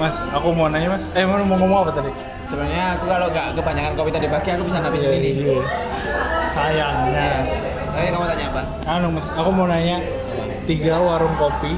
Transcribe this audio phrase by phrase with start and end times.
[0.00, 1.12] Mas, aku mau nanya mas.
[1.12, 2.08] Eh, mau mau ngomong apa tadi?
[2.42, 5.30] Sebenarnya aku kalau nggak kebanyakan kopi tadi pagi aku bisa habisin ini.
[5.44, 5.60] Iya.
[6.48, 7.30] Sayangnya.
[7.92, 8.62] Tapi kamu tanya apa?
[8.88, 10.00] Anu mas, aku mau nanya
[10.64, 11.76] tiga warung kopi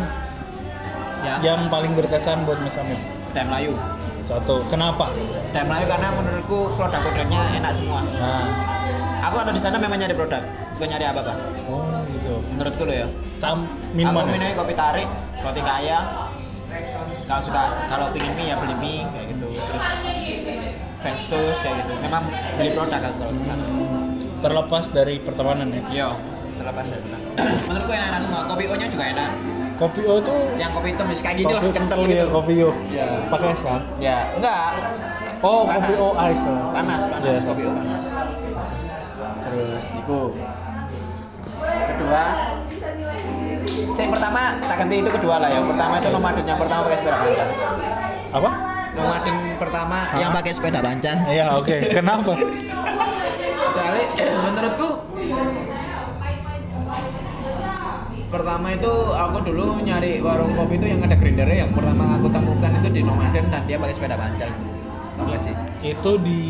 [1.22, 1.38] Ya.
[1.38, 2.98] yang paling berkesan buat Mas Amir.
[3.30, 3.78] Teh Melayu.
[4.22, 5.06] Satu, kenapa?
[5.54, 8.02] Teh Melayu karena menurutku produk-produknya enak semua.
[8.18, 8.46] Nah,
[9.22, 10.42] Aku ada di sana memang nyari produk,
[10.74, 11.30] bukan nyari apa-apa.
[11.70, 12.42] oh gitu.
[12.50, 13.06] Menurutku lo ya.
[13.30, 14.18] Sam Aku minuman.
[14.18, 14.34] ya?
[14.34, 15.06] minumnya kopi tarik,
[15.38, 15.98] roti kaya.
[17.22, 19.46] Kalau suka, kalau pingin mie ya beli mie kayak gitu.
[19.54, 19.86] Terus
[20.98, 21.92] French toast kayak gitu.
[22.00, 22.22] Memang
[22.56, 23.34] beli produk aku kalau.
[24.42, 25.82] Terlepas dari pertemanan ya.
[25.90, 26.08] Yo,
[26.56, 27.16] terlepas dari itu.
[27.70, 28.40] Menurutku enak-enak semua.
[28.44, 29.30] Kopi O-nya juga enak.
[29.72, 32.26] Kopi O tuh Yang kopi hitam kayak gini lah kental iya, gitu.
[32.30, 32.70] kopi O.
[32.86, 33.06] Iya.
[33.26, 33.80] Pakai es kan?
[33.98, 34.66] Ya, enggak.
[35.42, 35.82] Oh, Panas.
[35.82, 36.44] kopi O ice.
[36.46, 36.54] ya.
[36.70, 37.40] Panas, panas, Iya.
[37.48, 38.04] kopi O panas.
[39.42, 40.20] Terus iku.
[41.62, 42.22] Kedua,
[43.92, 45.60] saya pertama tak ganti itu kedua lah ya.
[45.62, 47.46] Pertama itu nomaden yang pertama pakai sepeda bancan.
[48.32, 48.50] Apa?
[48.92, 51.16] Nomaden pertama yang pakai sepeda bancan.
[51.28, 51.76] Iya, oke.
[51.90, 52.32] Kenapa?
[53.72, 54.06] Soalnya
[54.44, 54.88] menurutku
[58.32, 62.72] pertama itu aku dulu nyari warung kopi itu yang ada grindernya yang pertama aku temukan
[62.80, 64.48] itu di Nomaden dan dia pakai sepeda bancal
[65.20, 66.40] Bagus sih Itu di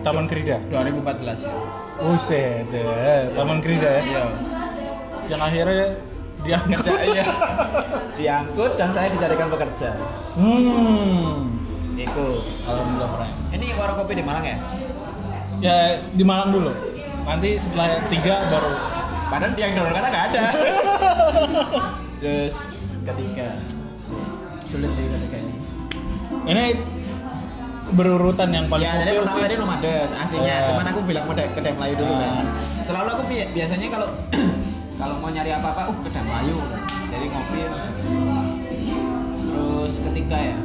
[0.00, 0.64] Taman Krida.
[0.72, 1.52] 2014 ya
[2.00, 3.28] Buset, deh.
[3.36, 4.00] Taman Krida ya.
[4.00, 4.24] iya
[5.28, 5.88] Yang akhirnya
[6.44, 6.78] diangkat.
[6.78, 7.24] kerja iya
[8.14, 9.90] diangkut dan saya dicarikan pekerja
[10.34, 11.46] Hmm.
[11.94, 12.26] Iku
[12.64, 13.34] Alhamdulillah friend.
[13.50, 14.58] ini warung kopi di Malang ya
[15.56, 15.76] Ya
[16.10, 16.74] di Malang dulu.
[17.24, 18.74] Nanti setelah tiga baru.
[19.24, 20.44] padahal yang dulu kata nggak ada
[22.20, 22.56] terus
[23.00, 23.56] ketiga
[24.64, 25.54] sulit sih ketiga ini
[26.44, 26.64] Ini
[27.90, 30.66] berurutan yang paling Ya, jadi pertama tadi nomaden aslinya, Ya.
[30.68, 32.32] cuman aku bilang mau kedai Melayu dulu kan.
[32.34, 32.46] Ah.
[32.80, 34.08] Selalu aku bi- biasanya kalau
[35.04, 36.56] kalau mau nyari apa-apa, uh kedai Melayu.
[37.12, 37.60] Jadi ngopi.
[39.52, 40.56] Terus ketiga ya.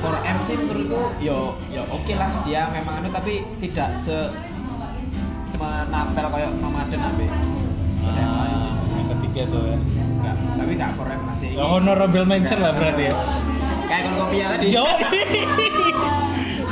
[0.00, 4.32] For MC menurutku yo yo oke lah dia memang anu tapi tidak se
[5.60, 7.28] menapel kayak nomaden abe.
[8.08, 10.03] Ah, yang ketiga tuh ya.
[10.74, 11.48] Tapi enggak for M masih.
[11.54, 13.14] Ya, honorable mention lah berarti ya.
[13.86, 14.66] Kayak kon kopi ya tadi.
[14.74, 14.82] Yo.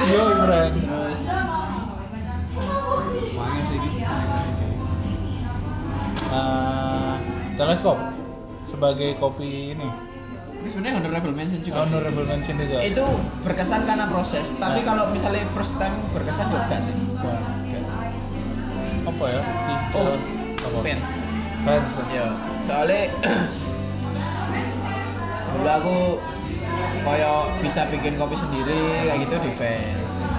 [0.03, 0.75] Yo, friend.
[0.75, 1.21] Terus
[3.33, 3.79] wangi sih.
[6.29, 7.15] Uh,
[7.55, 7.99] teleskop
[8.63, 9.85] sebagai kopi ini
[10.59, 11.95] Ini sebenarnya honorable mention juga sih.
[11.95, 12.79] honorable mention juga.
[12.81, 13.07] Itu
[13.43, 14.87] berkesan karena proses, tapi Nah.
[14.89, 16.91] kalau misalnya first time berkesan enggak sih.
[16.91, 17.39] Enggak.
[19.05, 19.43] apa ya?
[19.63, 19.95] Tiga.
[19.97, 20.15] Oh,
[20.57, 20.79] apa?
[20.81, 21.19] fans.
[21.61, 21.91] Fans.
[22.09, 22.27] Ya,
[22.59, 23.11] soalnya
[25.63, 25.97] dulu aku
[27.07, 30.35] koyo bisa bikin kopi sendiri kayak gitu di fans.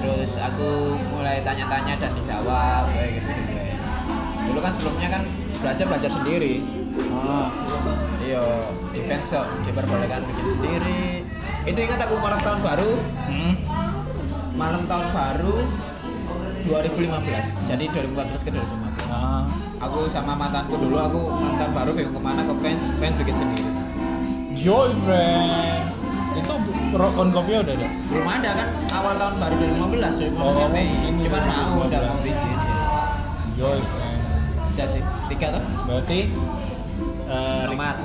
[0.00, 3.96] Terus aku mulai tanya-tanya dan dijawab kayak gitu di fans.
[4.48, 5.22] Dulu kan sebelumnya kan
[5.60, 6.64] belajar belajar sendiri.
[7.28, 7.52] Ah,
[8.24, 8.44] Iya,
[8.96, 11.04] di fans kok diperbolehkan bikin sendiri.
[11.68, 12.92] Itu ingat aku malam tahun baru,
[13.28, 13.54] hmm.
[14.56, 15.56] malam tahun baru
[16.72, 17.68] 2015.
[17.68, 19.12] Jadi 2014 ke 2015.
[19.12, 19.44] Ah,
[19.78, 23.36] Aku sama mantanku dulu aku malam tahun baru bingung ke mana ke fans, fans bikin
[23.36, 23.87] sendiri.
[24.58, 25.84] Yo, friend.
[26.34, 26.54] Itu
[26.94, 27.88] rokon kopi udah ada.
[28.08, 29.54] belum ada kan awal tahun baru
[29.90, 31.88] 2015 2015 Oh, Mei ini cuman mau 2015.
[31.88, 32.58] udah mau bikin ya.
[33.58, 34.20] Yo, friend.
[34.68, 36.18] udah sih tiga tuh Berarti
[37.26, 37.96] uh, Nomad.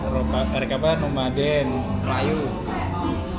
[0.56, 1.68] RKP nomaden.
[2.02, 2.40] Melayu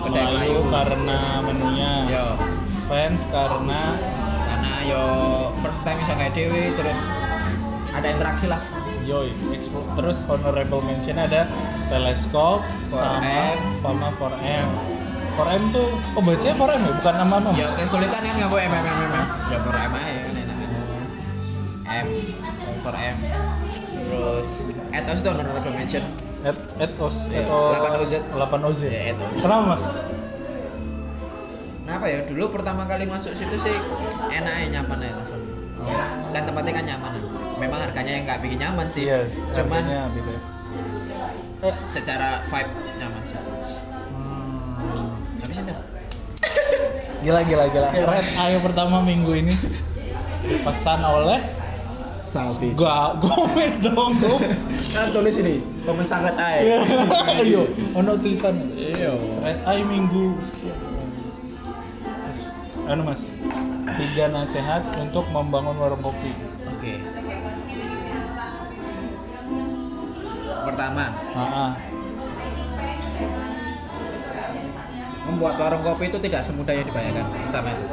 [0.01, 1.93] kedai Melayu karena menunya.
[2.07, 2.27] yo
[2.85, 3.97] Fans karena
[4.45, 5.05] karena yo
[5.59, 7.09] first time bisa kayak dewi terus
[7.91, 8.61] ada interaksi lah
[9.05, 11.45] Yoi, expo- terus honorable mention ada
[11.87, 13.57] teleskop 4M.
[13.85, 14.69] sama sama 4M.
[15.35, 17.53] 4M tuh oh bacanya 4M ya, bukan nama nama.
[17.53, 19.25] ya kesulitan kan nggak mau mm mm mm mm.
[19.51, 20.71] ya for m aja kan enak kan
[21.85, 22.07] m
[22.81, 23.17] for m
[23.91, 24.49] terus
[24.91, 26.05] etos tuh honorable mention
[26.45, 28.13] Et, etos, Iya, etos 8 OZ.
[28.37, 28.81] 8 OZ.
[28.85, 29.33] Ya, etos.
[29.41, 29.83] Kenapa mas?
[31.85, 32.25] Kenapa ya?
[32.25, 33.77] Dulu pertama kali masuk situ sih
[34.31, 35.41] enak ya nyaman ya langsung.
[36.33, 37.11] Kan tempatnya kan nyaman.
[37.13, 37.23] ya.
[37.55, 39.05] Memang harganya yang nggak bikin nyaman sih.
[39.05, 39.21] Iya,
[39.53, 40.35] Cuman harganya beda.
[41.85, 43.37] secara vibe nyaman sih.
[43.37, 45.13] Hmm.
[45.41, 45.79] Habis udah.
[47.21, 47.89] Gila gila gila.
[47.93, 49.55] Red Eye pertama minggu ini
[50.61, 51.41] pesan oleh
[52.25, 52.73] Salvi.
[52.73, 54.17] gua Gomez dong.
[54.93, 56.81] Kan tulis ini pemesan red eye.
[57.39, 57.69] Ayo,
[58.01, 58.57] ono tulisan.
[58.73, 59.17] Iya.
[59.41, 60.77] Red Eye minggu sekian.
[62.85, 63.41] Anu mas,
[63.97, 66.31] tiga nasihat untuk membangun warung kopi.
[66.69, 67.01] Oke.
[70.65, 71.73] Pertama, Ah, ah.
[75.25, 77.27] membuat warung kopi itu tidak semudah yang dibayangkan.
[77.49, 77.85] Pertama itu.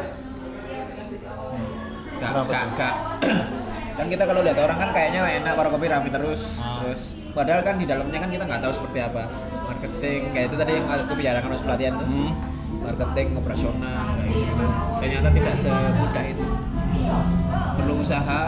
[2.22, 2.96] gak Kenapa gak gak
[3.98, 6.78] kan kita kalau lihat orang kan kayaknya enak warung kopi rame terus Ah.
[6.78, 9.26] terus padahal kan di dalamnya kan kita nggak tahu seperti apa
[9.58, 12.30] marketing kayak itu tadi yang aku bicarakan pas pelatihan tuh Hmm.
[12.80, 14.66] Marketing operasional kayak gitu.
[15.04, 16.48] Ternyata tidak semudah itu.
[17.52, 18.42] Perlu usaha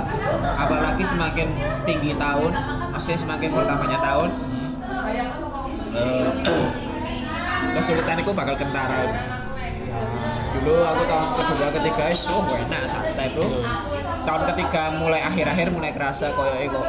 [0.55, 1.47] apalagi semakin
[1.83, 2.51] tinggi tahun
[2.93, 4.29] maksudnya semakin bertambahnya tahun
[5.97, 6.27] eh,
[7.75, 9.11] kesulitan itu bakal kentara.
[10.53, 13.47] Dulu aku tahun kedua ketiga is oh enak santai bro.
[14.23, 16.87] Tahun ketiga mulai akhir-akhir mulai kerasa koyo kok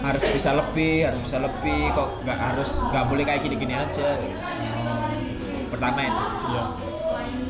[0.00, 4.16] harus bisa lebih harus bisa lebih kok nggak harus nggak boleh kayak gini-gini aja
[5.70, 6.64] pertama itu Iya.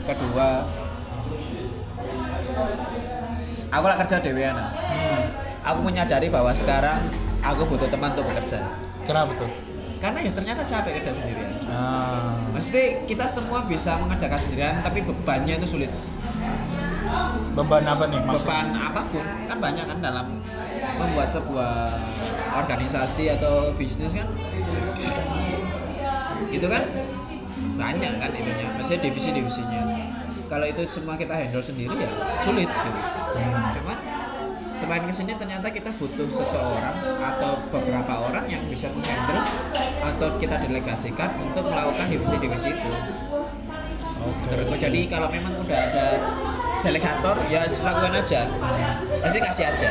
[0.06, 0.48] kedua
[3.70, 4.56] aku lah kerja dewean
[5.62, 6.98] aku menyadari bahwa sekarang
[7.40, 8.60] aku butuh teman untuk bekerja
[9.00, 9.48] Kenapa tuh?
[9.96, 12.34] karena ya ternyata capek kerja sendirian Ah.
[12.50, 15.86] Mesti kita semua bisa mengerjakan sendirian tapi bebannya itu sulit
[17.50, 18.42] Beban apa nih maksudnya?
[18.42, 20.26] beban apa pun kan banyak kan dalam
[20.96, 21.94] membuat sebuah
[22.56, 24.26] organisasi atau bisnis kan
[26.50, 26.82] itu kan
[27.80, 28.66] banyak kan itunya.
[28.76, 29.82] Maksudnya divisi-divisinya.
[30.50, 32.10] Kalau itu semua kita handle sendiri ya
[32.42, 33.00] sulit gitu.
[33.80, 33.98] Cuman
[34.74, 39.46] semakin ke sini ternyata kita butuh seseorang atau beberapa orang yang bisa menghandle
[40.00, 42.90] atau kita delegasikan untuk melakukan divisi-divisi itu.
[44.20, 44.52] Oke.
[44.52, 46.06] Menurutku jadi kalau memang udah ada
[46.82, 48.40] delegator ya lakukan aja.
[49.22, 49.90] Pasti kasih aja.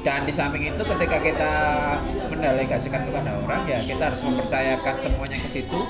[0.00, 1.52] Dan di samping itu ketika kita
[2.30, 5.80] mendelegasikan kepada orang ya kita harus mempercayakan semuanya ke situ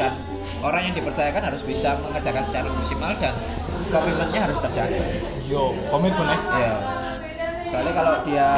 [0.00, 0.12] dan
[0.64, 3.36] orang yang dipercayakan harus bisa mengerjakan secara maksimal dan
[3.92, 4.96] komitmennya harus terjaga.
[5.44, 6.40] Yo, komitmen ya.
[6.56, 6.72] ya
[7.68, 8.48] soalnya kalau dia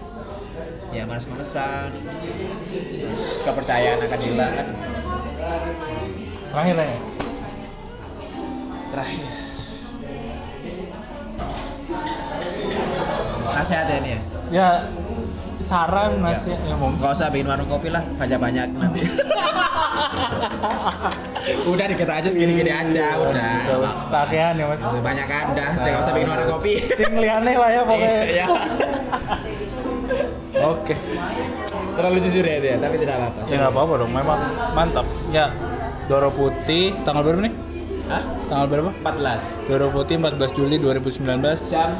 [0.96, 4.66] ya males-malesan terus kepercayaan akan hilang kan.
[6.50, 6.98] Terakhir ya.
[8.90, 9.26] terakhir.
[13.50, 14.20] Nasihat ya ini ya?
[14.50, 14.68] Ya
[15.60, 16.98] saran mas ya, ya mungkin.
[16.98, 19.04] nggak usah bikin warung kopi lah banyak-banyak nanti
[21.66, 24.82] udah dikit aja segini-gini aja udah Terus pakaian ya mas.
[24.82, 28.22] banyak kan dah jangan usah bikin warung kopi Sing liane lah ya pokoknya.
[28.30, 28.46] Iya.
[30.70, 30.94] Oke.
[31.90, 34.38] terlalu jujur ya ya tapi tidak apa-apa Ya nggak apa-apa dong, memang
[34.72, 35.06] mantap.
[35.30, 35.46] Ya,
[36.06, 37.54] Doro Putih tanggal berapa nih?
[38.06, 38.22] Hah?
[38.46, 38.90] Tanggal berapa?
[38.96, 41.90] 14 Doro Putih 14 Juli 2019 jam